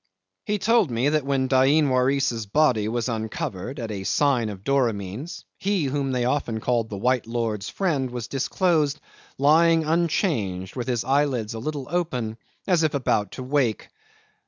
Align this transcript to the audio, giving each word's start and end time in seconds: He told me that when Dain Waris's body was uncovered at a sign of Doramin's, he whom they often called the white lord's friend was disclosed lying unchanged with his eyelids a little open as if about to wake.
He 0.47 0.57
told 0.57 0.89
me 0.89 1.09
that 1.09 1.25
when 1.27 1.45
Dain 1.45 1.87
Waris's 1.87 2.47
body 2.47 2.87
was 2.87 3.07
uncovered 3.07 3.79
at 3.79 3.91
a 3.91 4.03
sign 4.03 4.49
of 4.49 4.63
Doramin's, 4.63 5.45
he 5.59 5.83
whom 5.85 6.11
they 6.11 6.25
often 6.25 6.59
called 6.59 6.89
the 6.89 6.97
white 6.97 7.27
lord's 7.27 7.69
friend 7.69 8.09
was 8.09 8.27
disclosed 8.27 8.99
lying 9.37 9.83
unchanged 9.83 10.75
with 10.75 10.87
his 10.87 11.03
eyelids 11.03 11.53
a 11.53 11.59
little 11.59 11.85
open 11.91 12.37
as 12.65 12.81
if 12.81 12.95
about 12.95 13.33
to 13.33 13.43
wake. 13.43 13.89